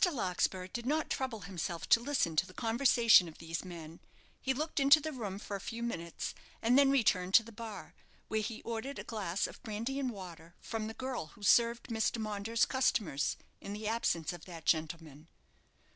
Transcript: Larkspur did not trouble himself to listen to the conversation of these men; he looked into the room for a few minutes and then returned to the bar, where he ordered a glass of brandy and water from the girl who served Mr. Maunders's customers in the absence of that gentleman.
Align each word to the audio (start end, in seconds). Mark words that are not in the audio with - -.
Larkspur 0.11 0.65
did 0.65 0.87
not 0.87 1.11
trouble 1.11 1.41
himself 1.41 1.87
to 1.89 1.99
listen 1.99 2.35
to 2.37 2.47
the 2.47 2.55
conversation 2.55 3.27
of 3.27 3.37
these 3.37 3.63
men; 3.63 3.99
he 4.41 4.51
looked 4.51 4.79
into 4.79 4.99
the 4.99 5.11
room 5.11 5.37
for 5.37 5.55
a 5.55 5.59
few 5.61 5.83
minutes 5.83 6.33
and 6.59 6.75
then 6.75 6.89
returned 6.89 7.35
to 7.35 7.43
the 7.43 7.51
bar, 7.51 7.93
where 8.27 8.41
he 8.41 8.63
ordered 8.63 8.97
a 8.97 9.03
glass 9.03 9.45
of 9.45 9.61
brandy 9.61 9.99
and 9.99 10.09
water 10.09 10.55
from 10.59 10.87
the 10.87 10.95
girl 10.95 11.27
who 11.27 11.43
served 11.43 11.89
Mr. 11.89 12.17
Maunders's 12.17 12.65
customers 12.65 13.37
in 13.59 13.73
the 13.73 13.87
absence 13.87 14.33
of 14.33 14.45
that 14.45 14.65
gentleman. 14.65 15.27